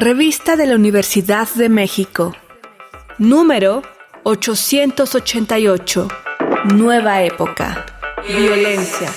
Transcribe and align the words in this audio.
Revista 0.00 0.56
de 0.56 0.66
la 0.66 0.76
Universidad 0.76 1.46
de 1.56 1.68
México. 1.68 2.34
Número 3.18 3.82
888. 4.22 6.08
Nueva 6.74 7.22
época. 7.22 7.84
Violencia. 8.26 9.10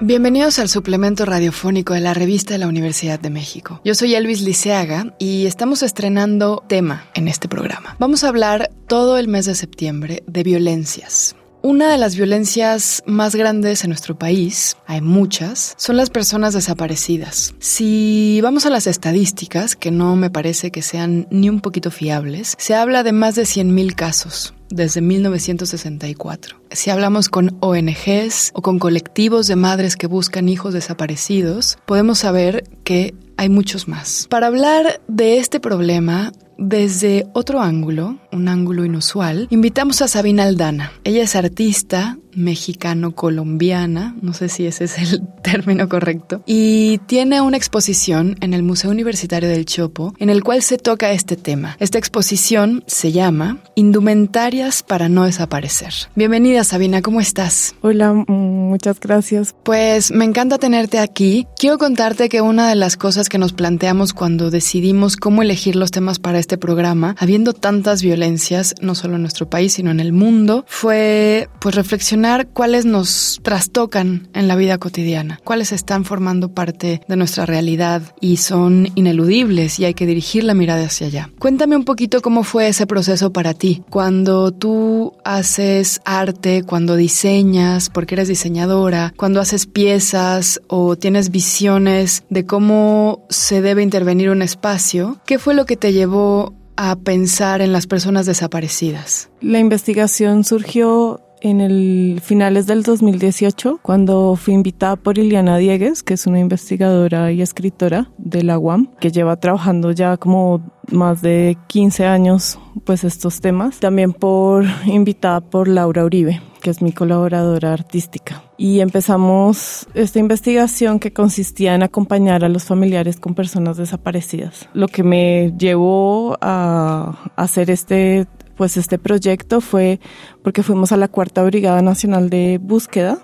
Bienvenidos 0.00 0.58
al 0.58 0.68
suplemento 0.68 1.24
radiofónico 1.24 1.94
de 1.94 2.00
la 2.00 2.12
revista 2.12 2.54
de 2.54 2.58
la 2.58 2.66
Universidad 2.66 3.20
de 3.20 3.30
México. 3.30 3.80
Yo 3.84 3.94
soy 3.94 4.16
Elvis 4.16 4.40
Liceaga 4.40 5.14
y 5.20 5.46
estamos 5.46 5.84
estrenando 5.84 6.64
tema 6.68 7.06
en 7.14 7.28
este 7.28 7.48
programa. 7.48 7.94
Vamos 8.00 8.24
a 8.24 8.30
hablar 8.30 8.72
todo 8.88 9.16
el 9.16 9.28
mes 9.28 9.46
de 9.46 9.54
septiembre 9.54 10.24
de 10.26 10.42
violencias. 10.42 11.36
Una 11.64 11.90
de 11.90 11.96
las 11.96 12.14
violencias 12.14 13.02
más 13.06 13.34
grandes 13.34 13.84
en 13.84 13.88
nuestro 13.88 14.18
país, 14.18 14.76
hay 14.86 15.00
muchas, 15.00 15.72
son 15.78 15.96
las 15.96 16.10
personas 16.10 16.52
desaparecidas. 16.52 17.54
Si 17.58 18.38
vamos 18.42 18.66
a 18.66 18.70
las 18.70 18.86
estadísticas, 18.86 19.74
que 19.74 19.90
no 19.90 20.14
me 20.14 20.28
parece 20.28 20.70
que 20.70 20.82
sean 20.82 21.26
ni 21.30 21.48
un 21.48 21.62
poquito 21.62 21.90
fiables, 21.90 22.54
se 22.58 22.74
habla 22.74 23.02
de 23.02 23.12
más 23.12 23.34
de 23.34 23.44
100.000 23.44 23.94
casos 23.94 24.52
desde 24.68 25.00
1964. 25.00 26.60
Si 26.70 26.90
hablamos 26.90 27.30
con 27.30 27.56
ONGs 27.60 28.50
o 28.52 28.60
con 28.60 28.78
colectivos 28.78 29.46
de 29.46 29.56
madres 29.56 29.96
que 29.96 30.06
buscan 30.06 30.50
hijos 30.50 30.74
desaparecidos, 30.74 31.78
podemos 31.86 32.18
saber 32.18 32.64
que 32.84 33.14
hay 33.38 33.48
muchos 33.48 33.88
más. 33.88 34.26
Para 34.28 34.48
hablar 34.48 35.00
de 35.08 35.38
este 35.38 35.60
problema, 35.60 36.32
desde 36.58 37.26
otro 37.32 37.60
ángulo, 37.60 38.18
un 38.32 38.48
ángulo 38.48 38.84
inusual, 38.84 39.46
invitamos 39.50 40.02
a 40.02 40.08
Sabina 40.08 40.44
Aldana. 40.44 40.92
Ella 41.04 41.22
es 41.22 41.36
artista 41.36 42.18
mexicano-colombiana, 42.36 44.16
no 44.20 44.32
sé 44.32 44.48
si 44.48 44.66
ese 44.66 44.84
es 44.84 44.98
el 44.98 45.22
término 45.42 45.88
correcto, 45.88 46.42
y 46.46 46.98
tiene 47.06 47.40
una 47.40 47.56
exposición 47.56 48.36
en 48.40 48.54
el 48.54 48.62
Museo 48.62 48.90
Universitario 48.90 49.48
del 49.48 49.64
Chopo 49.64 50.14
en 50.18 50.30
el 50.30 50.42
cual 50.42 50.62
se 50.62 50.78
toca 50.78 51.12
este 51.12 51.36
tema. 51.36 51.76
Esta 51.80 51.98
exposición 51.98 52.84
se 52.86 53.12
llama 53.12 53.58
Indumentarias 53.74 54.82
para 54.82 55.08
no 55.08 55.24
desaparecer. 55.24 55.92
Bienvenida 56.14 56.64
Sabina, 56.64 57.02
¿cómo 57.02 57.20
estás? 57.20 57.74
Hola, 57.80 58.12
muchas 58.12 59.00
gracias. 59.00 59.54
Pues 59.62 60.10
me 60.10 60.24
encanta 60.24 60.58
tenerte 60.58 60.98
aquí. 60.98 61.46
Quiero 61.58 61.78
contarte 61.78 62.28
que 62.28 62.40
una 62.40 62.68
de 62.68 62.74
las 62.74 62.96
cosas 62.96 63.28
que 63.28 63.38
nos 63.38 63.52
planteamos 63.52 64.12
cuando 64.12 64.50
decidimos 64.50 65.16
cómo 65.16 65.42
elegir 65.42 65.76
los 65.76 65.90
temas 65.90 66.18
para 66.18 66.38
este 66.44 66.58
programa, 66.58 67.16
habiendo 67.18 67.54
tantas 67.54 68.02
violencias, 68.02 68.74
no 68.82 68.94
solo 68.94 69.16
en 69.16 69.22
nuestro 69.22 69.48
país, 69.48 69.72
sino 69.72 69.90
en 69.90 69.98
el 69.98 70.12
mundo, 70.12 70.66
fue 70.68 71.48
pues 71.58 71.74
reflexionar 71.74 72.48
cuáles 72.48 72.84
nos 72.84 73.40
trastocan 73.42 74.28
en 74.34 74.46
la 74.46 74.54
vida 74.54 74.76
cotidiana, 74.76 75.40
cuáles 75.42 75.72
están 75.72 76.04
formando 76.04 76.50
parte 76.50 77.00
de 77.08 77.16
nuestra 77.16 77.46
realidad 77.46 78.02
y 78.20 78.36
son 78.36 78.88
ineludibles 78.94 79.78
y 79.78 79.86
hay 79.86 79.94
que 79.94 80.04
dirigir 80.04 80.44
la 80.44 80.52
mirada 80.52 80.84
hacia 80.84 81.06
allá. 81.06 81.30
Cuéntame 81.38 81.76
un 81.76 81.86
poquito 81.86 82.20
cómo 82.20 82.44
fue 82.44 82.68
ese 82.68 82.86
proceso 82.86 83.32
para 83.32 83.54
ti, 83.54 83.82
cuando 83.88 84.52
tú 84.52 85.14
haces 85.24 86.02
arte, 86.04 86.62
cuando 86.62 86.94
diseñas, 86.94 87.88
porque 87.88 88.16
eres 88.16 88.28
diseñadora, 88.28 89.14
cuando 89.16 89.40
haces 89.40 89.64
piezas 89.66 90.60
o 90.68 90.96
tienes 90.96 91.30
visiones 91.30 92.24
de 92.28 92.44
cómo 92.44 93.24
se 93.30 93.62
debe 93.62 93.82
intervenir 93.82 94.28
un 94.28 94.42
espacio, 94.42 95.16
¿qué 95.24 95.38
fue 95.38 95.54
lo 95.54 95.64
que 95.64 95.78
te 95.78 95.94
llevó 95.94 96.33
a 96.76 96.96
pensar 96.96 97.60
en 97.60 97.72
las 97.72 97.86
personas 97.86 98.26
desaparecidas? 98.26 99.30
La 99.40 99.58
investigación 99.58 100.44
surgió 100.44 101.20
en 101.44 101.60
el 101.60 102.20
finales 102.24 102.66
del 102.66 102.82
2018 102.82 103.80
cuando 103.82 104.34
fui 104.34 104.54
invitada 104.54 104.96
por 104.96 105.18
Iliana 105.18 105.58
Diegues, 105.58 106.02
que 106.02 106.14
es 106.14 106.26
una 106.26 106.40
investigadora 106.40 107.32
y 107.32 107.42
escritora 107.42 108.10
de 108.16 108.42
la 108.42 108.58
UAM, 108.58 108.88
que 108.98 109.12
lleva 109.12 109.36
trabajando 109.36 109.92
ya 109.92 110.16
como 110.16 110.62
más 110.90 111.20
de 111.20 111.58
15 111.66 112.06
años 112.06 112.58
pues 112.84 113.04
estos 113.04 113.42
temas. 113.42 113.78
También 113.78 114.14
por 114.14 114.64
invitada 114.86 115.42
por 115.42 115.68
Laura 115.68 116.04
Uribe, 116.04 116.40
que 116.64 116.70
es 116.70 116.80
mi 116.80 116.92
colaboradora 116.92 117.74
artística. 117.74 118.42
Y 118.56 118.80
empezamos 118.80 119.86
esta 119.92 120.18
investigación 120.18 120.98
que 120.98 121.12
consistía 121.12 121.74
en 121.74 121.82
acompañar 121.82 122.42
a 122.42 122.48
los 122.48 122.64
familiares 122.64 123.20
con 123.20 123.34
personas 123.34 123.76
desaparecidas. 123.76 124.66
Lo 124.72 124.88
que 124.88 125.02
me 125.02 125.52
llevó 125.58 126.38
a 126.40 127.30
hacer 127.36 127.70
este 127.70 128.26
pues 128.56 128.78
este 128.78 128.98
proyecto 128.98 129.60
fue 129.60 130.00
porque 130.42 130.62
fuimos 130.62 130.90
a 130.92 130.96
la 130.96 131.08
Cuarta 131.08 131.42
Brigada 131.42 131.82
Nacional 131.82 132.30
de 132.30 132.58
Búsqueda 132.62 133.18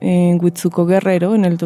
en 0.00 0.42
Huitzuco 0.42 0.84
Guerrero 0.84 1.36
en 1.36 1.44
el 1.44 1.58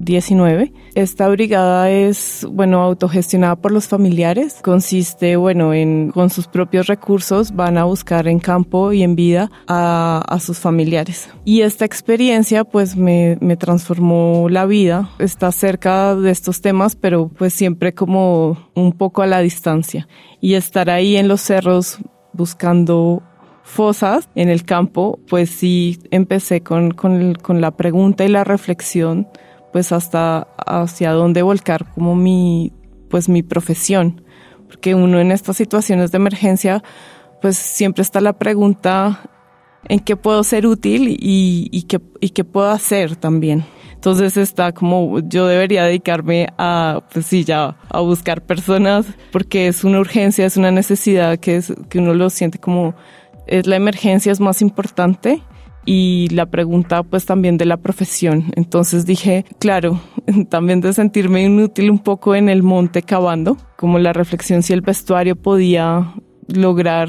2019. 0.00 0.72
Esta 0.94 1.28
brigada 1.28 1.90
es, 1.90 2.46
bueno, 2.50 2.82
autogestionada 2.82 3.56
por 3.56 3.70
los 3.70 3.86
familiares. 3.86 4.56
Consiste, 4.62 5.36
bueno, 5.36 5.72
en 5.72 6.10
con 6.10 6.30
sus 6.30 6.48
propios 6.48 6.86
recursos 6.86 7.54
van 7.54 7.78
a 7.78 7.84
buscar 7.84 8.26
en 8.26 8.40
campo 8.40 8.92
y 8.92 9.02
en 9.02 9.14
vida 9.14 9.50
a, 9.68 10.22
a 10.26 10.40
sus 10.40 10.58
familiares. 10.58 11.30
Y 11.44 11.60
esta 11.60 11.84
experiencia, 11.84 12.64
pues, 12.64 12.96
me, 12.96 13.38
me 13.40 13.56
transformó 13.56 14.48
la 14.48 14.66
vida. 14.66 15.10
Está 15.18 15.52
cerca 15.52 16.16
de 16.16 16.30
estos 16.30 16.60
temas, 16.60 16.96
pero 16.96 17.28
pues 17.28 17.52
siempre 17.52 17.94
como 17.94 18.70
un 18.74 18.92
poco 18.92 19.22
a 19.22 19.26
la 19.26 19.40
distancia 19.40 20.08
y 20.40 20.54
estar 20.54 20.90
ahí 20.90 21.16
en 21.16 21.28
los 21.28 21.40
cerros 21.42 21.98
buscando 22.32 23.22
fosas 23.62 24.28
en 24.34 24.48
el 24.48 24.64
campo, 24.64 25.20
pues 25.28 25.50
sí 25.50 26.00
empecé 26.10 26.62
con, 26.62 26.90
con, 26.90 27.34
con, 27.34 27.60
la 27.60 27.70
pregunta 27.76 28.24
y 28.24 28.28
la 28.28 28.42
reflexión, 28.42 29.28
pues 29.72 29.92
hasta 29.92 30.48
hacia 30.66 31.12
dónde 31.12 31.42
volcar 31.42 31.92
como 31.92 32.14
mi, 32.14 32.72
pues 33.08 33.28
mi 33.28 33.42
profesión. 33.42 34.22
Porque 34.66 34.94
uno 34.94 35.18
en 35.20 35.32
estas 35.32 35.56
situaciones 35.56 36.12
de 36.12 36.16
emergencia, 36.16 36.82
pues 37.40 37.56
siempre 37.56 38.02
está 38.02 38.20
la 38.20 38.34
pregunta 38.34 39.20
en 39.88 40.00
qué 40.00 40.16
puedo 40.16 40.44
ser 40.44 40.66
útil 40.66 41.08
y, 41.08 41.68
y, 41.72 41.82
qué, 41.82 42.00
y 42.20 42.30
qué 42.30 42.44
puedo 42.44 42.70
hacer 42.70 43.16
también. 43.16 43.64
Entonces 43.94 44.38
está 44.38 44.72
como 44.72 45.18
yo 45.20 45.46
debería 45.46 45.84
dedicarme 45.84 46.48
a, 46.56 47.02
pues 47.12 47.26
sí, 47.26 47.44
ya 47.44 47.76
a 47.90 48.00
buscar 48.00 48.40
personas 48.40 49.04
porque 49.30 49.68
es 49.68 49.84
una 49.84 50.00
urgencia, 50.00 50.46
es 50.46 50.56
una 50.56 50.70
necesidad 50.70 51.38
que, 51.38 51.56
es, 51.56 51.74
que 51.90 51.98
uno 51.98 52.14
lo 52.14 52.30
siente 52.30 52.58
como 52.58 52.94
es 53.46 53.66
la 53.66 53.76
emergencia 53.76 54.32
es 54.32 54.40
más 54.40 54.62
importante 54.62 55.42
y 55.92 56.28
la 56.28 56.46
pregunta 56.46 57.02
pues 57.02 57.26
también 57.26 57.58
de 57.58 57.64
la 57.64 57.76
profesión. 57.76 58.52
Entonces 58.54 59.06
dije, 59.06 59.44
claro, 59.58 60.00
también 60.48 60.80
de 60.80 60.92
sentirme 60.92 61.42
inútil 61.42 61.90
un 61.90 61.98
poco 61.98 62.36
en 62.36 62.48
el 62.48 62.62
monte 62.62 63.02
cavando, 63.02 63.56
como 63.76 63.98
la 63.98 64.12
reflexión 64.12 64.62
si 64.62 64.72
el 64.72 64.82
vestuario 64.82 65.34
podía 65.34 66.14
lograr 66.46 67.08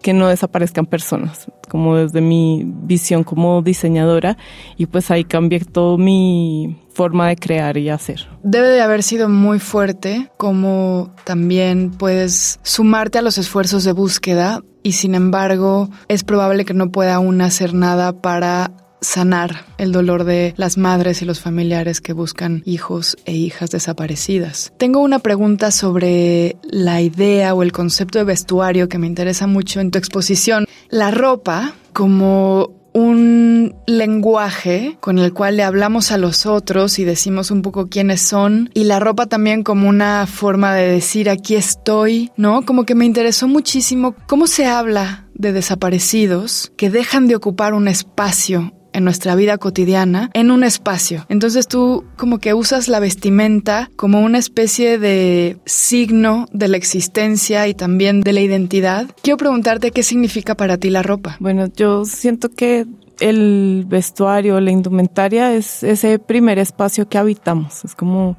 que 0.00 0.14
no 0.14 0.28
desaparezcan 0.28 0.86
personas, 0.86 1.52
como 1.68 1.96
desde 1.96 2.22
mi 2.22 2.62
visión 2.64 3.24
como 3.24 3.60
diseñadora 3.60 4.38
y 4.78 4.86
pues 4.86 5.10
ahí 5.10 5.24
cambié 5.24 5.60
todo 5.60 5.98
mi 5.98 6.78
forma 6.94 7.28
de 7.28 7.36
crear 7.36 7.76
y 7.76 7.90
hacer. 7.90 8.28
Debe 8.42 8.68
de 8.68 8.80
haber 8.80 9.02
sido 9.02 9.28
muy 9.28 9.58
fuerte 9.58 10.30
como 10.36 11.12
también 11.24 11.90
puedes 11.90 12.60
sumarte 12.62 13.18
a 13.18 13.22
los 13.22 13.38
esfuerzos 13.38 13.84
de 13.84 13.92
búsqueda 13.92 14.62
y 14.82 14.92
sin 14.92 15.14
embargo 15.14 15.90
es 16.08 16.24
probable 16.24 16.64
que 16.64 16.74
no 16.74 16.90
pueda 16.90 17.16
aún 17.16 17.40
hacer 17.40 17.74
nada 17.74 18.12
para 18.12 18.70
sanar 19.04 19.66
el 19.78 19.92
dolor 19.92 20.24
de 20.24 20.54
las 20.56 20.76
madres 20.78 21.22
y 21.22 21.24
los 21.24 21.40
familiares 21.40 22.00
que 22.00 22.12
buscan 22.12 22.62
hijos 22.64 23.16
e 23.24 23.34
hijas 23.34 23.70
desaparecidas. 23.70 24.72
Tengo 24.78 25.00
una 25.00 25.18
pregunta 25.18 25.70
sobre 25.70 26.56
la 26.62 27.00
idea 27.00 27.54
o 27.54 27.62
el 27.62 27.72
concepto 27.72 28.18
de 28.18 28.24
vestuario 28.24 28.88
que 28.88 28.98
me 28.98 29.06
interesa 29.06 29.46
mucho 29.46 29.80
en 29.80 29.90
tu 29.90 29.98
exposición. 29.98 30.66
La 30.88 31.10
ropa 31.10 31.74
como 31.92 32.83
un 32.94 33.74
lenguaje 33.86 34.96
con 35.00 35.18
el 35.18 35.32
cual 35.34 35.56
le 35.56 35.64
hablamos 35.64 36.12
a 36.12 36.16
los 36.16 36.46
otros 36.46 36.98
y 37.00 37.04
decimos 37.04 37.50
un 37.50 37.60
poco 37.60 37.88
quiénes 37.88 38.22
son 38.22 38.70
y 38.72 38.84
la 38.84 39.00
ropa 39.00 39.26
también 39.26 39.64
como 39.64 39.88
una 39.88 40.26
forma 40.28 40.72
de 40.74 40.88
decir 40.88 41.28
aquí 41.28 41.56
estoy, 41.56 42.30
¿no? 42.36 42.64
Como 42.64 42.84
que 42.84 42.94
me 42.94 43.04
interesó 43.04 43.48
muchísimo 43.48 44.14
cómo 44.26 44.46
se 44.46 44.66
habla 44.66 45.26
de 45.34 45.52
desaparecidos 45.52 46.72
que 46.76 46.88
dejan 46.88 47.26
de 47.26 47.34
ocupar 47.34 47.74
un 47.74 47.88
espacio 47.88 48.72
en 48.94 49.04
nuestra 49.04 49.34
vida 49.34 49.58
cotidiana 49.58 50.30
en 50.32 50.50
un 50.50 50.64
espacio. 50.64 51.26
Entonces 51.28 51.68
tú 51.68 52.04
como 52.16 52.38
que 52.38 52.54
usas 52.54 52.88
la 52.88 53.00
vestimenta 53.00 53.90
como 53.96 54.20
una 54.20 54.38
especie 54.38 54.98
de 54.98 55.58
signo 55.66 56.46
de 56.52 56.68
la 56.68 56.78
existencia 56.78 57.68
y 57.68 57.74
también 57.74 58.22
de 58.22 58.32
la 58.32 58.40
identidad. 58.40 59.10
Quiero 59.22 59.36
preguntarte 59.36 59.90
qué 59.90 60.02
significa 60.02 60.54
para 60.54 60.78
ti 60.78 60.88
la 60.88 61.02
ropa. 61.02 61.36
Bueno, 61.40 61.66
yo 61.76 62.04
siento 62.06 62.48
que 62.48 62.86
el 63.20 63.84
vestuario, 63.86 64.60
la 64.60 64.70
indumentaria 64.70 65.52
es 65.52 65.82
ese 65.82 66.18
primer 66.18 66.58
espacio 66.58 67.08
que 67.08 67.18
habitamos. 67.18 67.84
Es 67.84 67.94
como, 67.94 68.36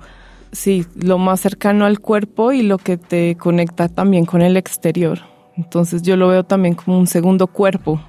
sí, 0.51 0.85
lo 0.95 1.17
más 1.17 1.41
cercano 1.41 1.85
al 1.85 1.99
cuerpo 1.99 2.51
y 2.53 2.61
lo 2.61 2.77
que 2.77 2.97
te 2.97 3.35
conecta 3.35 3.89
también 3.89 4.25
con 4.25 4.41
el 4.41 4.57
exterior. 4.57 5.19
Entonces 5.57 6.01
yo 6.01 6.17
lo 6.17 6.29
veo 6.29 6.43
también 6.43 6.75
como 6.75 6.97
un 6.97 7.07
segundo 7.07 7.47
cuerpo 7.47 8.01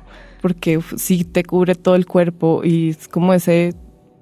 porque 0.46 0.78
sí 0.96 1.24
te 1.24 1.42
cubre 1.42 1.74
todo 1.74 1.96
el 1.96 2.06
cuerpo 2.06 2.60
y 2.62 2.90
es 2.90 3.08
como 3.08 3.34
ese 3.34 3.74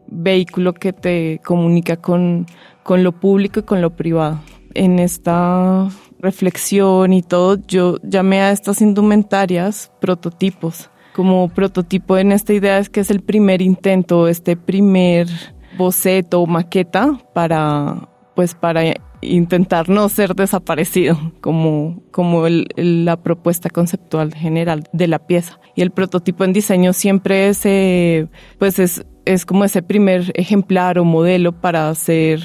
vehículo 0.07 0.73
que 0.73 0.95
te 0.95 1.39
comunica 1.45 1.99
con, 1.99 2.47
con 2.83 3.05
lo 3.05 3.13
público 3.13 3.61
y 3.61 3.65
con 3.65 3.83
lo 3.83 3.95
privado. 3.95 4.41
En 4.73 4.99
esta 5.01 5.87
reflexión 6.21 7.13
y 7.13 7.21
todo, 7.21 7.59
yo 7.69 7.99
llamé 8.03 8.41
a 8.41 8.53
estas 8.53 8.81
indumentarias 8.81 9.93
prototipos. 10.01 10.89
Como 11.15 11.51
prototipo 11.51 12.17
en 12.17 12.33
esta 12.33 12.55
idea 12.55 12.79
es 12.79 12.89
que 12.89 13.01
es 13.01 13.11
el 13.11 13.21
primer 13.21 13.61
intento, 13.61 14.27
este 14.27 14.57
primer 14.57 15.29
boceto 15.77 16.41
o 16.41 16.47
maqueta 16.47 17.21
para, 17.35 18.09
pues 18.35 18.55
para 18.55 18.81
intentar 19.25 19.89
no 19.89 20.09
ser 20.09 20.35
desaparecido, 20.35 21.33
como, 21.41 22.03
como 22.11 22.45
la 22.49 23.17
propuesta 23.17 23.71
conceptual 23.71 24.35
general 24.35 24.89
de 24.93 25.09
la 25.09 25.19
pieza. 25.19 25.59
Y 25.75 25.83
el 25.83 25.91
prototipo 25.91 26.45
en 26.45 26.53
diseño 26.53 26.93
siempre 26.93 27.49
es, 27.49 27.65
eh, 27.65 28.29
pues 28.59 28.79
es, 28.79 29.05
es 29.25 29.45
como 29.45 29.65
ese 29.65 29.83
primer 29.83 30.33
ejemplar 30.35 30.99
o 30.99 31.05
modelo 31.05 31.53
para 31.53 31.93
ser 31.95 32.43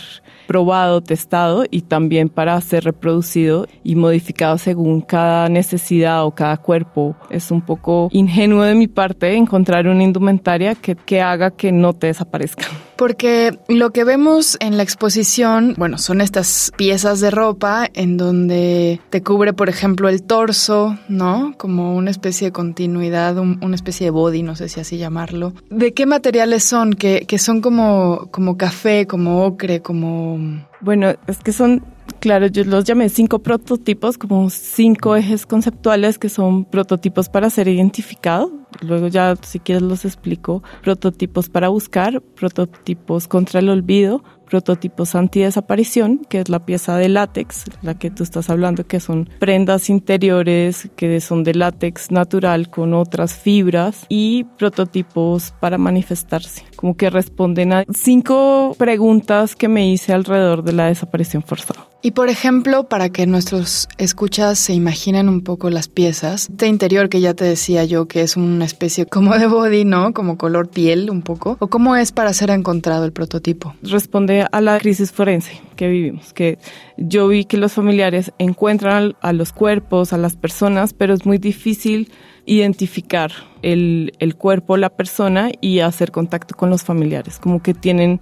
probado, 0.48 1.02
testado 1.02 1.64
y 1.70 1.82
también 1.82 2.28
para 2.28 2.60
ser 2.62 2.84
reproducido 2.84 3.68
y 3.84 3.96
modificado 3.96 4.58
según 4.58 5.02
cada 5.02 5.48
necesidad 5.48 6.26
o 6.26 6.32
cada 6.32 6.58
cuerpo. 6.58 7.16
Es 7.30 7.52
un 7.52 7.62
poco 7.62 8.10
ingenuo 8.12 8.64
de 8.64 8.74
mi 8.74 8.88
parte 8.88 9.36
encontrar 9.36 9.88
una 9.88 10.04
indumentaria 10.04 10.74
que, 10.74 10.96
que 10.96 11.22
haga 11.22 11.52
que 11.52 11.72
no 11.72 11.94
te 11.94 12.08
desaparezca. 12.08 12.66
Porque 13.00 13.58
lo 13.70 13.92
que 13.92 14.04
vemos 14.04 14.58
en 14.60 14.76
la 14.76 14.84
exposición, 14.84 15.74
bueno, 15.78 15.98
son 15.98 16.20
estas 16.20 16.74
piezas 16.76 17.22
de 17.22 17.32
ropa 17.32 17.88
en 17.94 18.18
donde 18.18 19.00
te 19.10 19.24
cubre, 19.24 19.54
por 19.54 19.70
ejemplo, 19.70 20.10
el 20.10 20.22
torso, 20.22 21.00
¿no? 21.08 21.54
Como 21.58 21.96
una 21.96 22.12
especie 22.12 22.48
de 22.48 22.52
continuidad, 22.52 23.38
una 23.38 23.76
especie 23.76 24.08
de 24.08 24.12
body, 24.12 24.44
no 24.44 24.58
sé 24.58 24.68
si 24.68 24.82
así 24.82 24.98
llamarlo. 24.98 25.54
¿De 25.70 25.94
qué 25.94 26.06
materiales 26.06 26.66
son? 26.66 26.92
Que, 26.92 27.22
que 27.26 27.38
son 27.38 27.62
como, 27.62 28.28
como 28.32 28.58
café, 28.58 29.08
como 29.08 29.46
ocre, 29.46 29.80
como... 29.82 30.38
Bueno, 30.82 31.14
es 31.28 31.38
que 31.38 31.54
son 31.54 31.82
Claro, 32.20 32.48
yo 32.48 32.66
los 32.66 32.84
llamé 32.84 33.08
cinco 33.08 33.40
prototipos, 33.40 34.18
como 34.18 34.50
cinco 34.50 35.16
ejes 35.16 35.46
conceptuales 35.46 36.18
que 36.18 36.28
son 36.28 36.66
prototipos 36.66 37.30
para 37.30 37.50
ser 37.50 37.70
identificado. 37.70 38.52
Luego 38.82 39.08
ya, 39.08 39.36
si 39.42 39.60
quieres, 39.60 39.84
los 39.84 40.06
explico. 40.06 40.64
Prototipos 40.84 41.50
para 41.50 41.70
buscar, 41.70 42.22
prototipos 42.22 43.28
contra 43.28 43.60
el 43.60 43.70
olvido, 43.70 44.24
prototipos 44.50 45.16
anti-desaparición, 45.16 46.20
que 46.28 46.40
es 46.40 46.50
la 46.50 46.66
pieza 46.66 46.98
de 46.98 47.08
látex, 47.08 47.66
la 47.82 47.98
que 47.98 48.10
tú 48.10 48.24
estás 48.24 48.50
hablando, 48.50 48.86
que 48.86 49.00
son 49.00 49.30
prendas 49.40 49.90
interiores 49.90 50.90
que 50.96 51.22
son 51.22 51.44
de 51.44 51.54
látex 51.54 52.12
natural 52.12 52.70
con 52.70 52.94
otras 52.94 53.34
fibras 53.34 54.06
y 54.10 54.44
prototipos 54.58 55.54
para 55.60 55.78
manifestarse, 55.78 56.64
como 56.76 56.98
que 56.98 57.10
responden 57.10 57.74
a 57.74 57.86
cinco 57.94 58.76
preguntas 58.78 59.56
que 59.56 59.68
me 59.68 59.90
hice 59.90 60.14
alrededor 60.14 60.64
de 60.64 60.74
la 60.74 60.88
desaparición 60.88 61.44
forzada. 61.44 61.88
Y 62.02 62.12
por 62.12 62.30
ejemplo, 62.30 62.88
para 62.88 63.10
que 63.10 63.28
nuestros 63.28 63.90
escuchas 63.98 64.58
se 64.58 64.74
imaginen 64.74 65.28
un 65.28 65.42
poco 65.42 65.70
las 65.70 65.90
piezas, 65.90 66.48
este 66.50 66.68
interior 66.68 67.10
que 67.10 67.20
ya 67.20 67.34
te 67.34 67.44
decía 67.44 67.84
yo 67.84 68.08
que 68.08 68.22
es 68.22 68.38
una 68.60 68.66
especie 68.66 69.06
como 69.06 69.38
de 69.38 69.48
body, 69.48 69.86
¿no? 69.86 70.14
Como 70.14 70.38
color 70.38 70.70
piel 70.70 71.10
un 71.10 71.22
poco, 71.22 71.56
o 71.60 71.68
cómo 71.68 71.96
es 71.96 72.12
para 72.12 72.34
ser 72.34 72.50
encontrado 72.50 73.06
el 73.06 73.14
prototipo. 73.14 73.74
Responde 73.82 74.46
a 74.52 74.60
la 74.60 74.78
crisis 74.80 75.14
forense 75.14 75.62
que 75.78 75.88
vivimos, 75.88 76.34
que 76.34 76.58
yo 76.98 77.30
vi 77.30 77.46
que 77.46 77.56
los 77.56 77.72
familiares 77.72 78.34
encuentran 78.38 79.16
a 79.22 79.32
los 79.32 79.54
cuerpos, 79.54 80.12
a 80.12 80.18
las 80.18 80.36
personas, 80.36 80.94
pero 80.94 81.14
es 81.14 81.26
muy 81.26 81.38
difícil 81.38 82.12
identificar 82.46 83.32
el, 83.62 84.12
el 84.20 84.36
cuerpo, 84.36 84.76
la 84.76 84.90
persona 84.90 85.52
y 85.62 85.80
hacer 85.80 86.12
contacto 86.12 86.54
con 86.54 86.70
los 86.70 86.84
familiares, 86.84 87.40
como 87.40 87.64
que 87.64 87.74
tienen 87.74 88.20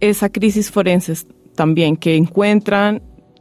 esa 0.00 0.28
crisis 0.28 0.70
forense 0.70 1.14
también, 1.54 1.96
que 1.96 2.16
encuentran 2.16 3.00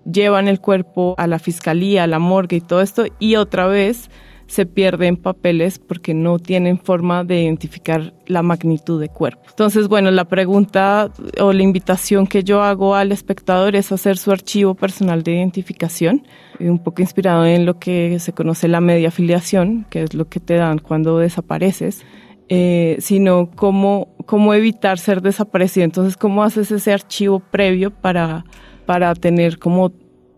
llevan 0.10 0.48
el 0.48 0.62
cuerpo 0.62 1.16
a 1.18 1.28
la 1.28 1.38
fiscalía, 1.38 2.06
a 2.06 2.08
la 2.08 2.20
morgue 2.20 2.58
y 2.58 2.62
todo 2.62 2.82
esto, 2.82 3.04
y 3.20 3.36
otra 3.36 3.68
vez 3.68 4.10
se 4.50 4.66
pierden 4.66 5.16
papeles 5.16 5.80
porque 5.80 6.14
no 6.14 6.40
tienen 6.40 6.78
forma 6.78 7.24
de 7.24 7.44
identificar 7.44 8.14
la 8.28 8.42
magnitud 8.42 9.00
de 9.00 9.10
cuerpo. 9.10 9.44
Entonces, 9.50 9.88
bueno, 9.88 10.12
la 10.12 10.26
pregunta 10.26 11.12
o 11.40 11.54
la 11.54 11.64
invitación 11.64 12.28
que 12.28 12.44
yo 12.44 12.62
hago 12.62 12.96
al 12.96 13.12
espectador 13.12 13.76
es 13.76 13.92
hacer 13.92 14.18
su 14.18 14.32
archivo 14.32 14.76
personal 14.76 15.24
de 15.24 15.36
identificación, 15.36 16.24
un 16.60 16.80
poco 16.80 17.02
inspirado 17.02 17.46
en 17.46 17.66
lo 17.66 17.80
que 17.80 18.20
se 18.20 18.34
conoce 18.34 18.68
la 18.68 18.82
media 18.82 19.08
afiliación, 19.08 19.86
que 19.90 20.04
es 20.04 20.14
lo 20.14 20.28
que 20.28 20.40
te 20.40 20.56
dan 20.56 20.80
cuando 20.80 21.18
desapareces. 21.18 22.04
Eh, 22.52 22.98
sino 23.00 23.52
cómo, 23.56 24.16
cómo 24.26 24.56
evitar 24.56 24.98
ser 24.98 25.22
desaparecido. 25.22 25.86
Entonces, 25.86 26.18
¿cómo 26.18 26.42
haces 26.42 26.72
ese 26.72 26.92
archivo 26.92 27.40
previo 27.40 27.92
para 27.92 28.44
para 28.90 29.14
tener 29.14 29.60
como 29.60 29.92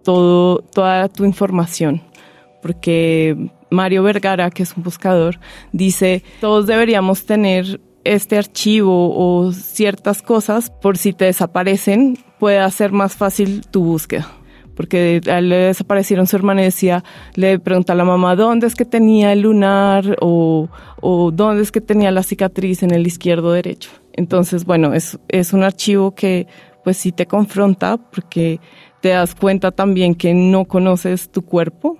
todo, 0.03 0.57
toda 0.57 1.07
tu 1.07 1.23
información. 1.23 2.01
Porque 2.61 3.49
Mario 3.71 4.03
Vergara, 4.03 4.51
que 4.51 4.63
es 4.63 4.75
un 4.77 4.83
buscador, 4.83 5.39
dice, 5.71 6.23
todos 6.41 6.67
deberíamos 6.67 7.25
tener 7.25 7.81
este 8.03 8.37
archivo 8.37 9.15
o 9.15 9.51
ciertas 9.51 10.21
cosas 10.21 10.69
por 10.69 10.97
si 10.97 11.13
te 11.13 11.25
desaparecen, 11.25 12.17
puede 12.39 12.59
hacer 12.59 12.91
más 12.91 13.15
fácil 13.15 13.65
tu 13.67 13.83
búsqueda. 13.83 14.27
Porque 14.75 15.21
a 15.27 15.39
él 15.39 15.49
le 15.49 15.57
desaparecieron 15.57 16.27
su 16.27 16.35
hermana 16.35 16.61
decía, 16.61 17.03
le 17.35 17.59
pregunta 17.59 17.93
a 17.93 17.95
la 17.95 18.05
mamá, 18.05 18.35
¿dónde 18.35 18.67
es 18.67 18.75
que 18.75 18.85
tenía 18.85 19.31
el 19.33 19.41
lunar? 19.41 20.17
O, 20.21 20.69
¿dónde 21.33 21.61
es 21.61 21.71
que 21.71 21.81
tenía 21.81 22.09
la 22.11 22.23
cicatriz 22.23 22.81
en 22.81 22.91
el 22.91 23.05
izquierdo 23.05 23.51
derecho? 23.51 23.91
Entonces, 24.13 24.65
bueno, 24.65 24.93
es, 24.93 25.19
es 25.27 25.53
un 25.53 25.63
archivo 25.63 26.15
que 26.15 26.47
pues 26.83 26.97
sí 26.97 27.11
te 27.11 27.27
confronta 27.27 27.97
porque 27.97 28.59
te 29.01 29.09
das 29.09 29.35
cuenta 29.35 29.71
también 29.71 30.15
que 30.15 30.33
no 30.33 30.65
conoces 30.65 31.29
tu 31.29 31.43
cuerpo, 31.43 31.97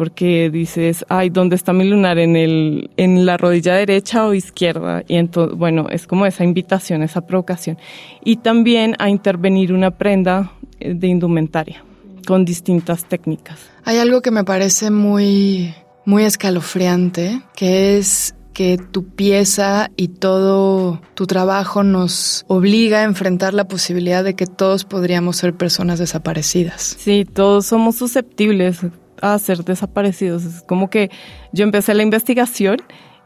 porque 0.00 0.48
dices, 0.48 1.04
ay, 1.10 1.28
¿dónde 1.28 1.56
está 1.56 1.74
mi 1.74 1.84
lunar? 1.84 2.18
¿En, 2.18 2.34
el, 2.34 2.90
en 2.96 3.26
la 3.26 3.36
rodilla 3.36 3.74
derecha 3.74 4.24
o 4.24 4.32
izquierda? 4.32 5.04
Y 5.06 5.16
entonces, 5.16 5.58
bueno, 5.58 5.88
es 5.90 6.06
como 6.06 6.24
esa 6.24 6.42
invitación, 6.42 7.02
esa 7.02 7.20
provocación. 7.20 7.76
Y 8.24 8.36
también 8.36 8.96
a 8.98 9.10
intervenir 9.10 9.74
una 9.74 9.90
prenda 9.90 10.52
eh, 10.78 10.94
de 10.94 11.06
indumentaria 11.06 11.84
con 12.26 12.46
distintas 12.46 13.04
técnicas. 13.04 13.58
Hay 13.84 13.98
algo 13.98 14.22
que 14.22 14.30
me 14.30 14.42
parece 14.42 14.90
muy, 14.90 15.74
muy 16.06 16.24
escalofriante, 16.24 17.42
que 17.54 17.98
es 17.98 18.34
que 18.54 18.78
tu 18.78 19.04
pieza 19.04 19.90
y 19.96 20.08
todo 20.08 21.02
tu 21.12 21.26
trabajo 21.26 21.82
nos 21.82 22.46
obliga 22.48 23.00
a 23.00 23.02
enfrentar 23.02 23.52
la 23.52 23.68
posibilidad 23.68 24.24
de 24.24 24.34
que 24.34 24.46
todos 24.46 24.84
podríamos 24.84 25.36
ser 25.36 25.54
personas 25.54 25.98
desaparecidas. 25.98 26.96
Sí, 26.98 27.26
todos 27.30 27.66
somos 27.66 27.96
susceptibles 27.96 28.80
a 29.20 29.38
ser 29.38 29.64
desaparecidos. 29.64 30.44
Es 30.44 30.62
como 30.62 30.90
que 30.90 31.10
yo 31.52 31.64
empecé 31.64 31.94
la 31.94 32.02
investigación 32.02 32.78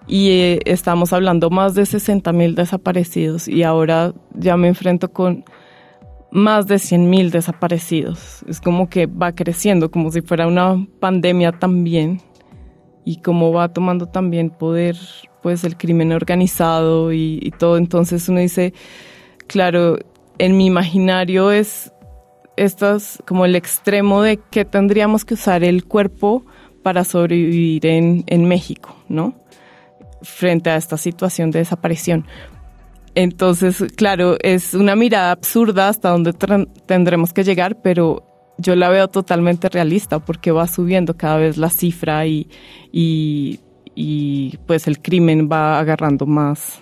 y 0.07 0.29
eh, 0.31 0.61
estamos 0.67 1.13
hablando 1.13 1.51
más 1.51 1.75
de 1.75 1.87
60 1.87 2.33
mil 2.33 2.55
desaparecidos 2.55 3.49
y 3.49 3.63
ahora 3.63 4.13
ya 4.35 4.57
me 4.57 4.69
enfrento 4.69 5.13
con 5.13 5.45
más 6.31 6.67
de 6.67 6.79
100 6.79 7.09
mil 7.09 7.31
desaparecidos. 7.31 8.45
Es 8.49 8.61
como 8.61 8.89
que 8.89 9.07
va 9.07 9.33
creciendo, 9.35 9.91
como 9.91 10.11
si 10.11 10.21
fuera 10.21 10.47
una 10.47 10.87
pandemia 11.01 11.53
también 11.53 12.21
y 13.05 13.19
cómo 13.19 13.53
va 13.53 13.73
tomando 13.73 14.07
también 14.07 14.51
poder 14.51 14.97
pues 15.43 15.63
el 15.63 15.77
crimen 15.77 16.13
organizado 16.13 17.13
y, 17.13 17.53
todo. 17.59 17.77
Entonces 17.77 18.29
uno 18.29 18.41
dice, 18.41 18.75
claro, 19.47 19.99
en 20.39 20.57
mi 20.57 20.67
imaginario 20.67 21.53
es 21.53 21.93
estas 22.57 23.23
como 23.27 23.45
el 23.45 23.57
extremo 23.57 24.23
de 24.23 24.39
que 24.39 24.65
tendríamos 24.65 25.25
que 25.25 25.35
usar 25.35 25.65
el 25.65 25.85
cuerpo 25.85 26.45
para 26.83 27.05
sobrevivir 27.05 27.87
en, 27.87 28.25
en 28.27 28.47
México, 28.47 28.97
¿no? 29.09 29.35
Frente 30.23 30.71
a 30.71 30.77
esta 30.77 30.97
situación 30.97 31.51
de 31.51 31.61
desaparición. 31.61 32.27
Entonces, 33.15 33.85
claro, 33.97 34.37
es 34.41 34.75
una 34.75 34.97
mirada 34.97 35.31
absurda 35.31 35.89
hasta 35.89 36.11
donde 36.11 36.33
tendremos 36.87 37.33
que 37.33 37.45
llegar, 37.45 37.81
pero 37.81 38.25
yo 38.59 38.75
la 38.75 38.89
veo 38.89 39.09
totalmente 39.09 39.69
realista 39.69 40.19
porque 40.19 40.51
va 40.51 40.67
subiendo 40.67 41.17
cada 41.17 41.37
vez 41.37 41.57
la 41.57 41.71
cifra 41.71 42.27
y, 42.27 42.49
y, 42.93 44.57
pues 44.67 44.87
el 44.89 45.01
crimen 45.01 45.49
va 45.51 45.79
agarrando 45.79 46.27
más, 46.27 46.81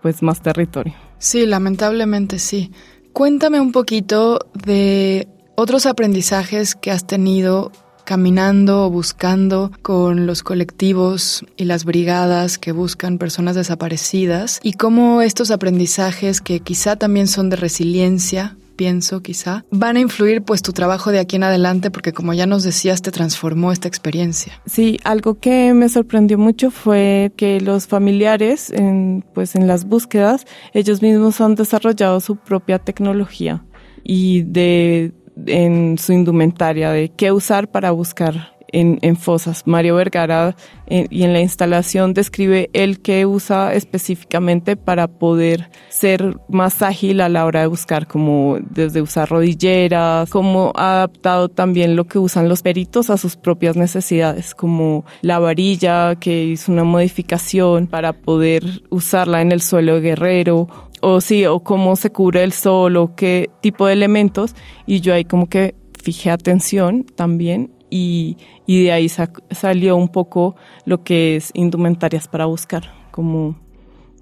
pues 0.00 0.22
más 0.22 0.40
territorio. 0.40 0.94
Sí, 1.18 1.46
lamentablemente 1.46 2.38
sí. 2.38 2.72
Cuéntame 3.16 3.60
un 3.60 3.72
poquito 3.72 4.40
de 4.52 5.26
otros 5.54 5.86
aprendizajes 5.86 6.74
que 6.74 6.90
has 6.90 7.06
tenido 7.06 7.72
caminando 8.04 8.84
o 8.84 8.90
buscando 8.90 9.72
con 9.80 10.26
los 10.26 10.42
colectivos 10.42 11.42
y 11.56 11.64
las 11.64 11.86
brigadas 11.86 12.58
que 12.58 12.72
buscan 12.72 13.16
personas 13.16 13.54
desaparecidas 13.56 14.60
y 14.62 14.74
cómo 14.74 15.22
estos 15.22 15.50
aprendizajes 15.50 16.42
que 16.42 16.60
quizá 16.60 16.96
también 16.96 17.26
son 17.26 17.48
de 17.48 17.56
resiliencia 17.56 18.54
pienso 18.76 19.22
quizá, 19.22 19.64
van 19.70 19.96
a 19.96 20.00
influir 20.00 20.42
pues 20.42 20.62
tu 20.62 20.72
trabajo 20.72 21.10
de 21.10 21.18
aquí 21.18 21.36
en 21.36 21.44
adelante 21.44 21.90
porque 21.90 22.12
como 22.12 22.34
ya 22.34 22.46
nos 22.46 22.62
decías 22.62 23.02
te 23.02 23.10
transformó 23.10 23.72
esta 23.72 23.88
experiencia. 23.88 24.60
Sí, 24.66 24.98
algo 25.04 25.38
que 25.40 25.74
me 25.74 25.88
sorprendió 25.88 26.38
mucho 26.38 26.70
fue 26.70 27.32
que 27.36 27.60
los 27.60 27.86
familiares 27.86 28.70
en, 28.70 29.24
pues 29.34 29.54
en 29.56 29.66
las 29.66 29.86
búsquedas 29.86 30.46
ellos 30.72 31.02
mismos 31.02 31.40
han 31.40 31.54
desarrollado 31.54 32.20
su 32.20 32.36
propia 32.36 32.78
tecnología 32.78 33.64
y 34.04 34.42
de 34.42 35.12
en 35.46 35.98
su 35.98 36.12
indumentaria 36.12 36.90
de 36.90 37.10
qué 37.10 37.30
usar 37.32 37.70
para 37.70 37.90
buscar 37.90 38.55
en, 38.72 39.16
fosas. 39.16 39.62
Mario 39.66 39.96
Vergara 39.96 40.56
y 40.88 41.22
en 41.22 41.32
la 41.32 41.40
instalación 41.40 42.14
describe 42.14 42.70
el 42.72 43.00
que 43.00 43.26
usa 43.26 43.74
específicamente 43.74 44.76
para 44.76 45.08
poder 45.08 45.70
ser 45.88 46.36
más 46.48 46.82
ágil 46.82 47.20
a 47.20 47.28
la 47.28 47.44
hora 47.44 47.60
de 47.60 47.66
buscar, 47.66 48.06
como 48.06 48.58
desde 48.60 49.02
usar 49.02 49.28
rodilleras, 49.28 50.30
como 50.30 50.72
ha 50.76 50.94
adaptado 50.96 51.48
también 51.48 51.96
lo 51.96 52.04
que 52.04 52.18
usan 52.18 52.48
los 52.48 52.62
peritos 52.62 53.10
a 53.10 53.16
sus 53.16 53.36
propias 53.36 53.76
necesidades, 53.76 54.54
como 54.54 55.04
la 55.22 55.38
varilla 55.38 56.16
que 56.16 56.44
hizo 56.44 56.72
una 56.72 56.84
modificación 56.84 57.86
para 57.86 58.12
poder 58.12 58.82
usarla 58.90 59.40
en 59.40 59.52
el 59.52 59.60
suelo 59.60 59.94
de 59.94 60.00
guerrero 60.00 60.68
o 61.00 61.20
sí, 61.20 61.46
o 61.46 61.60
cómo 61.60 61.96
se 61.96 62.10
cubre 62.10 62.42
el 62.42 62.52
sol 62.52 62.96
o 62.96 63.14
qué 63.14 63.50
tipo 63.60 63.86
de 63.86 63.92
elementos 63.92 64.54
y 64.86 65.00
yo 65.00 65.14
ahí 65.14 65.24
como 65.24 65.48
que 65.48 65.74
fijé 66.02 66.30
atención 66.30 67.04
también 67.04 67.75
y, 67.90 68.36
y 68.66 68.84
de 68.84 68.92
ahí 68.92 69.08
salió 69.08 69.96
un 69.96 70.08
poco 70.08 70.56
lo 70.84 71.02
que 71.04 71.36
es 71.36 71.50
indumentarias 71.54 72.28
para 72.28 72.46
buscar, 72.46 72.92
como, 73.10 73.58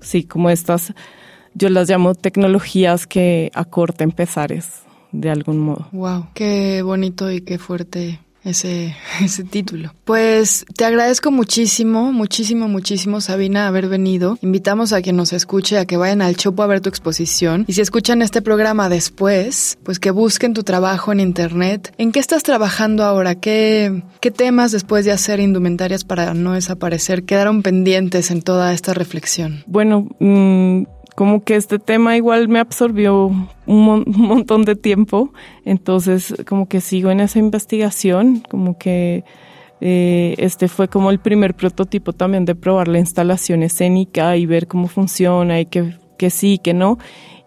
sí, 0.00 0.24
como 0.24 0.50
estas, 0.50 0.92
yo 1.54 1.68
las 1.68 1.88
llamo 1.88 2.14
tecnologías 2.14 3.06
que 3.06 3.50
acorten 3.54 4.10
pesares 4.12 4.82
de 5.12 5.30
algún 5.30 5.58
modo. 5.58 5.88
Wow, 5.92 6.26
qué 6.34 6.82
bonito 6.82 7.30
y 7.30 7.42
qué 7.42 7.58
fuerte 7.58 8.20
ese, 8.44 8.96
ese 9.22 9.44
título. 9.44 9.92
Pues 10.04 10.64
te 10.76 10.84
agradezco 10.84 11.30
muchísimo, 11.30 12.12
muchísimo, 12.12 12.68
muchísimo, 12.68 13.20
Sabina, 13.20 13.66
haber 13.66 13.88
venido. 13.88 14.38
Invitamos 14.42 14.92
a 14.92 15.02
quien 15.02 15.16
nos 15.16 15.32
escuche 15.32 15.78
a 15.78 15.86
que 15.86 15.96
vayan 15.96 16.22
al 16.22 16.36
Chopo 16.36 16.62
a 16.62 16.66
ver 16.66 16.80
tu 16.80 16.88
exposición. 16.88 17.64
Y 17.66 17.72
si 17.72 17.80
escuchan 17.80 18.22
este 18.22 18.42
programa 18.42 18.88
después, 18.88 19.78
pues 19.82 19.98
que 19.98 20.10
busquen 20.10 20.54
tu 20.54 20.62
trabajo 20.62 21.12
en 21.12 21.20
internet. 21.20 21.92
¿En 21.98 22.12
qué 22.12 22.20
estás 22.20 22.42
trabajando 22.42 23.04
ahora? 23.04 23.34
¿Qué, 23.34 24.02
qué 24.20 24.30
temas 24.30 24.72
después 24.72 25.04
de 25.04 25.12
hacer 25.12 25.40
indumentarias 25.40 26.04
para 26.04 26.34
no 26.34 26.52
desaparecer 26.52 27.24
quedaron 27.24 27.62
pendientes 27.62 28.30
en 28.30 28.42
toda 28.42 28.72
esta 28.72 28.94
reflexión? 28.94 29.64
Bueno, 29.66 30.08
mmm 30.18 30.84
como 31.14 31.44
que 31.44 31.56
este 31.56 31.78
tema 31.78 32.16
igual 32.16 32.48
me 32.48 32.58
absorbió 32.58 33.26
un, 33.66 34.04
montón 34.06 34.64
de 34.64 34.76
tiempo, 34.76 35.32
entonces 35.64 36.34
como 36.46 36.68
que 36.68 36.80
sigo 36.80 37.10
en 37.10 37.20
esa 37.20 37.38
investigación, 37.38 38.42
como 38.48 38.78
que 38.78 39.24
eh, 39.80 40.34
este 40.38 40.68
fue 40.68 40.88
como 40.88 41.10
el 41.10 41.18
primer 41.18 41.54
prototipo 41.54 42.12
también 42.12 42.44
de 42.44 42.54
probar 42.54 42.88
la 42.88 42.98
instalación 42.98 43.62
escénica 43.62 44.36
y 44.36 44.46
ver 44.46 44.66
cómo 44.66 44.88
funciona 44.88 45.60
y 45.60 45.66
que, 45.66 45.96
que 46.18 46.30
sí, 46.30 46.58
que 46.58 46.74
no, 46.74 46.98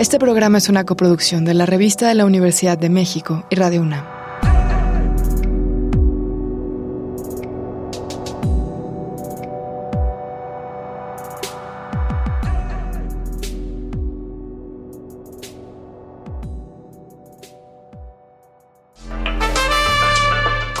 Este 0.00 0.18
programa 0.18 0.58
es 0.58 0.68
una 0.68 0.82
coproducción 0.82 1.44
de 1.44 1.54
la 1.54 1.66
Revista 1.66 2.08
de 2.08 2.16
la 2.16 2.24
Universidad 2.24 2.76
de 2.76 2.90
México 2.90 3.46
y 3.48 3.54
Radio 3.54 3.82
UNAM. 3.82 4.21